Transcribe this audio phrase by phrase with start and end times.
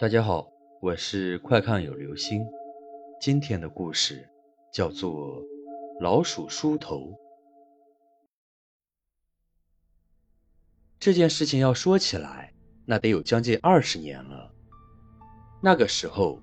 [0.00, 0.48] 大家好，
[0.80, 2.46] 我是快看有流星。
[3.20, 4.28] 今天的故事
[4.72, 5.42] 叫做
[6.00, 6.98] 《老鼠梳头》。
[11.00, 12.54] 这件事情要说起来，
[12.86, 14.54] 那得有将近二十年了。
[15.60, 16.40] 那个时候，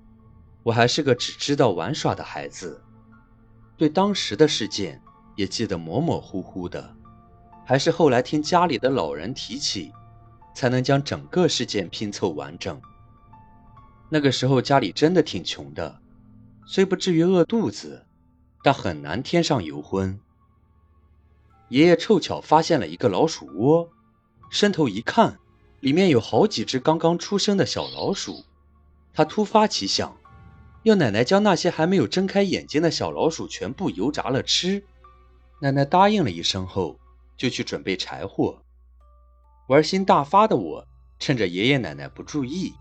[0.62, 2.84] 我还是个只知道玩耍的孩子，
[3.78, 5.00] 对当时的事件
[5.34, 6.94] 也记得模模糊糊的，
[7.64, 9.90] 还是后来听家里的老人提起，
[10.54, 12.78] 才能将整个事件拼凑完整。
[14.08, 16.00] 那个时候家里真的挺穷的，
[16.64, 18.06] 虽不至于饿肚子，
[18.62, 20.18] 但很难添上油荤。
[21.68, 23.90] 爷爷凑巧发现了一个老鼠窝，
[24.50, 25.38] 伸头一看，
[25.80, 28.44] 里面有好几只刚刚出生的小老鼠。
[29.12, 30.16] 他突发奇想，
[30.84, 34.84] 要奶奶将那些还没有睁开眼睛的小老鼠全部油炸了吃。
[35.60, 37.00] 奶奶答应了一声后，
[37.36, 38.62] 就去准备柴火。
[39.68, 40.86] 玩心大发的我，
[41.18, 42.72] 趁着爷爷奶奶不注意。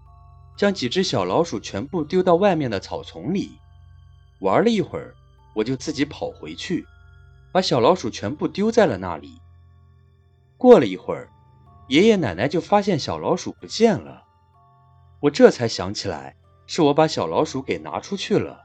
[0.56, 3.52] 将几只小老鼠全部丢到外面的草丛里，
[4.40, 5.14] 玩了一会儿，
[5.54, 6.86] 我就自己跑回去，
[7.52, 9.40] 把小老鼠全部丢在了那里。
[10.58, 11.30] 过了一会儿，
[11.90, 14.24] 爷爷奶奶就发现小老鼠不见了，
[15.20, 18.64] 我这才想起来是我把小老鼠给拿出去了。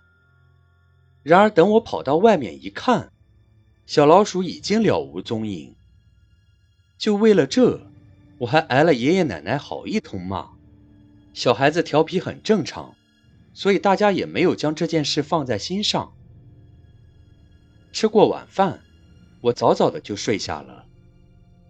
[1.22, 3.12] 然而等我跑到外面一看，
[3.84, 5.74] 小老鼠已经了无踪影。
[6.96, 7.86] 就为了这，
[8.38, 10.50] 我还挨了爷爷奶奶好一通骂。
[11.32, 12.94] 小孩子调皮很正常，
[13.54, 16.12] 所以大家也没有将这件事放在心上。
[17.92, 18.82] 吃过晚饭，
[19.40, 20.86] 我早早的就睡下了。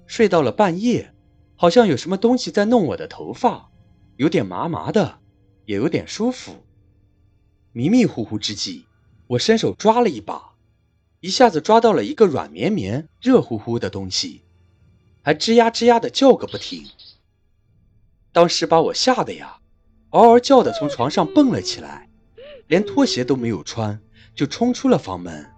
[0.07, 1.15] 睡到了半夜，
[1.57, 3.71] 好像有什么东西在弄我的头发，
[4.17, 5.21] 有点麻麻的，
[5.67, 6.65] 也有点舒服。
[7.73, 8.87] 迷迷糊糊之际，
[9.29, 10.55] 我伸手抓了一把，
[11.21, 14.43] 一下子抓到了一个软绵绵、热乎乎的东西，
[15.23, 16.85] 还吱呀吱呀的叫个不停。
[18.33, 19.59] 当时把我吓得呀，
[20.11, 22.09] 嗷嗷叫的从床上蹦了起来，
[22.69, 24.01] 连拖鞋都没有穿，
[24.35, 25.51] 就冲出了房门。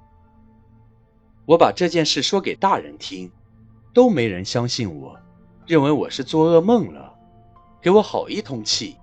[1.45, 3.31] 我把这件事说给大人听，
[3.93, 5.19] 都没人相信我，
[5.67, 7.15] 认为我是做噩梦了，
[7.83, 8.97] 给我好一通气。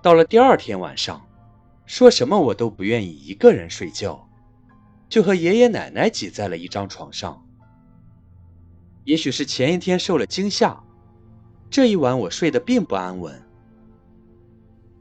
[0.00, 1.26] 到了第二天晚上，
[1.86, 4.28] 说什么我都不愿意一个人睡觉，
[5.08, 7.44] 就和爷爷奶奶挤在了一张床上。
[9.04, 10.83] 也许是前一天受了惊吓。
[11.70, 13.42] 这一晚我睡得并不安稳。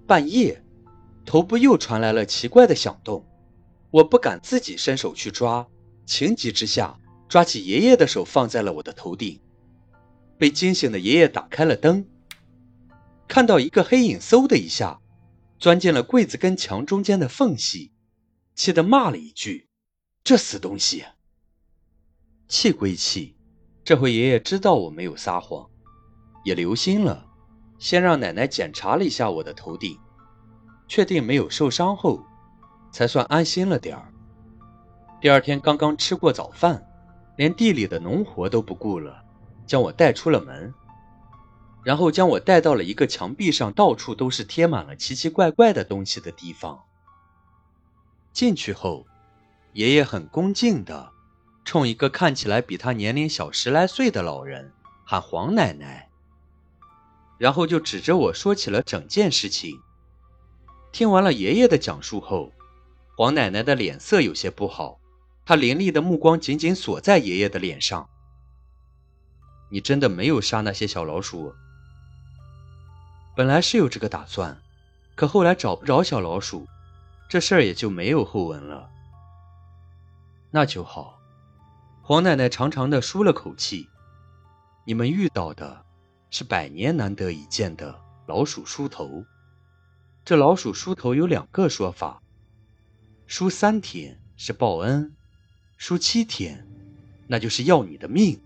[0.08, 0.64] 半夜，
[1.26, 3.26] 头部又传来了奇怪的响动，
[3.92, 5.68] 我不敢自己伸手去抓，
[6.06, 9.40] 情急之下抓起爷爷的手放在了我的头顶。
[10.38, 12.06] 被惊醒的爷爷打开了灯，
[13.28, 15.00] 看到一个黑影，嗖的一下
[15.58, 17.94] 钻进了柜子跟墙中间的缝隙，
[18.56, 19.70] 气得骂了一句
[20.24, 21.06] ：“这死东西！”
[22.50, 23.38] 气归气，
[23.86, 25.70] 这回爷爷知道我没有撒谎。
[26.44, 27.26] 也留心了，
[27.80, 29.98] 先让奶奶检查了一下我的头顶，
[30.88, 32.24] 确定没有受伤后，
[32.92, 34.14] 才算安心了点儿。
[35.20, 36.86] 第二天刚刚吃过早饭，
[37.38, 39.24] 连地里的农活都不顾了，
[39.66, 40.74] 将我带出了门，
[41.82, 46.82] 然后将我带到了一个墙壁上到处都是贴满了奇奇怪怪的东西的地方。
[48.34, 49.06] 进去后，
[49.74, 51.12] 爷爷很恭敬地
[51.64, 54.74] 冲一个看起来比他年龄小十来岁的老人
[55.06, 56.10] 喊：“黄奶奶。”
[57.44, 59.82] 然后就指着我说起了整件事情。
[60.94, 62.54] 听完了爷爷的讲述后，
[63.18, 64.98] 黄奶奶的脸色有些不好，
[65.46, 68.08] 她凌厉的目光紧紧锁在爷爷的脸上。
[69.70, 71.54] 你真的没有杀那些小老鼠？
[73.36, 74.62] 本来是有这个打算，
[75.14, 76.66] 可后来找不着小老鼠，
[77.28, 78.90] 这事儿也就没有后文了。
[80.52, 81.20] 那就好。
[82.04, 83.90] 黄奶奶长长的舒了口气。
[84.86, 85.84] 你们遇到的。
[86.36, 87.96] 是百年难得一见的
[88.26, 89.24] 老鼠梳头。
[90.26, 92.24] 这老鼠梳头有两个说法：
[93.28, 95.14] 梳三天是报恩，
[95.78, 96.68] 梳七天
[97.28, 98.42] 那就是要你的命。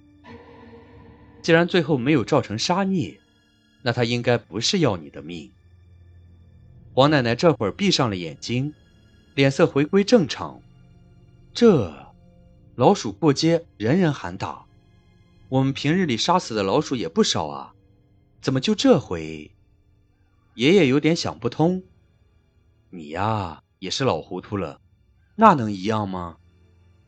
[1.42, 3.22] 既然最后没有造成杀孽，
[3.84, 5.50] 那他应该不是要你的命。
[6.94, 8.74] 黄奶奶这会儿闭上了眼睛，
[9.34, 10.62] 脸色回归正常。
[11.54, 12.14] 这
[12.76, 14.66] 老鼠过街，人人喊打。
[15.48, 17.74] 我们平日里杀死的老鼠也不少啊。
[18.42, 19.52] 怎么就这回？
[20.56, 21.84] 爷爷有点想不通。
[22.90, 24.80] 你呀，也是老糊涂了，
[25.36, 26.38] 那能一样吗？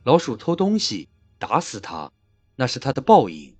[0.04, 2.12] 老鼠偷东西，打死它，
[2.56, 3.56] 那是它的报应。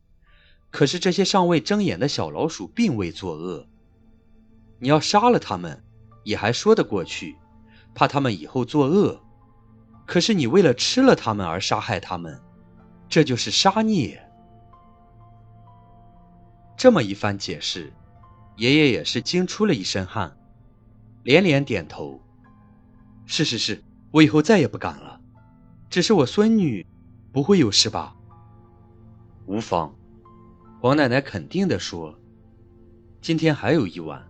[0.70, 3.66] 可是这些尚未睁眼的小老鼠并未作恶，
[4.78, 5.82] 你要杀了它们，
[6.22, 7.36] 也还说得过去，
[7.94, 9.20] 怕它们以后作恶。
[10.06, 12.40] 可是你为了吃了它们而杀害它们，
[13.08, 14.29] 这就是杀孽。
[16.80, 17.92] 这么一番解释，
[18.56, 20.34] 爷爷也是惊出了一身汗，
[21.24, 22.18] 连连点头
[23.28, 25.20] ：“是是是，我以后再也不敢了。
[25.90, 26.86] 只是我孙女
[27.32, 28.16] 不会有事吧？”
[29.44, 29.94] 无妨，
[30.80, 32.18] 黄奶奶肯定地说
[33.20, 34.26] ：“今天还有一晚，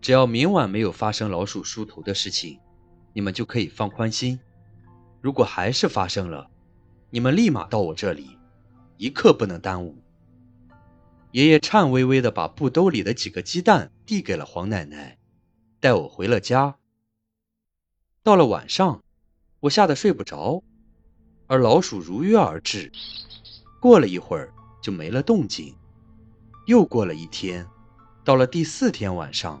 [0.00, 2.58] 只要明晚没有发生老鼠梳头的事情，
[3.12, 4.40] 你们就可以放宽心。
[5.20, 6.48] 如果还是发生了，
[7.10, 8.38] 你们立马到我这里，
[8.96, 9.98] 一刻不能耽误。”
[11.34, 15.18] 爷爷颤巍巍地把布兜里的几个鸡蛋递给了黄奶奶，
[15.80, 16.76] 带我回了家。
[18.22, 19.02] 到了晚上，
[19.58, 20.62] 我吓得睡不着，
[21.48, 22.92] 而老鼠如约而至。
[23.80, 25.74] 过了一会儿就没了动静。
[26.68, 27.66] 又过了一天，
[28.24, 29.60] 到了第四天晚上，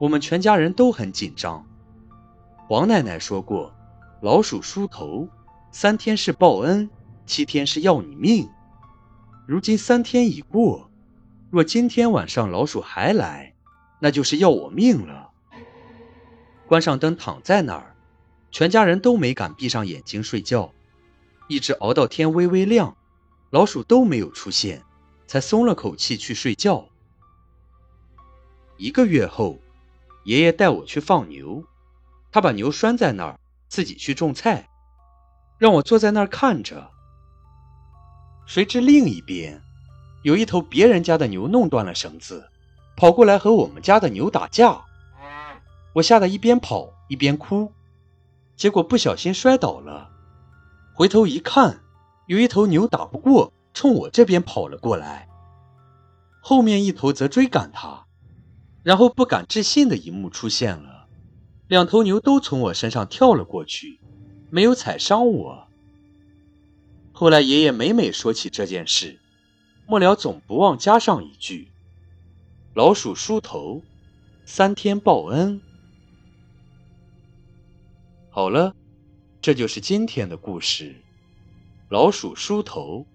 [0.00, 1.62] 我们全家人都很紧张。
[2.66, 3.70] 黄奶奶说过，
[4.22, 5.28] 老鼠梳头，
[5.70, 6.88] 三天是报恩，
[7.26, 8.48] 七天是要你命。
[9.46, 10.90] 如今三天已过。
[11.54, 13.54] 若今天晚上老鼠还来，
[14.00, 15.30] 那就是要我命了。
[16.66, 17.94] 关上灯，躺在那儿，
[18.50, 20.72] 全家人都没敢闭上眼睛睡觉，
[21.46, 22.96] 一直熬到天微微亮，
[23.50, 24.82] 老鼠都没有出现，
[25.28, 26.88] 才松了口气去睡觉。
[28.76, 29.60] 一个月后，
[30.24, 31.62] 爷爷带我去放牛，
[32.32, 34.68] 他把牛拴在那儿，自己去种菜，
[35.56, 36.90] 让我坐在那儿看着。
[38.44, 39.62] 谁知另一边。
[40.24, 42.48] 有一头别人家的牛弄断了绳子，
[42.96, 44.82] 跑过来和我们家的牛打架，
[45.92, 47.70] 我吓得一边跑一边哭，
[48.56, 50.08] 结果不小心摔倒了。
[50.94, 51.78] 回头一看，
[52.26, 55.28] 有一头牛打不过，冲我这边跑了过来，
[56.40, 58.06] 后面一头则追赶他，
[58.82, 61.06] 然后不敢置信的一幕出现了：
[61.68, 64.00] 两头牛都从我身上跳了过去，
[64.48, 65.68] 没有踩伤我。
[67.12, 69.20] 后来爷爷每每说起这件事。
[69.86, 71.68] 末了，总不忘加上一句
[72.74, 73.82] ：“老鼠梳头，
[74.44, 75.60] 三天报恩。”
[78.30, 78.74] 好了，
[79.40, 80.96] 这就是今天的故事。
[81.90, 83.06] 老鼠梳头。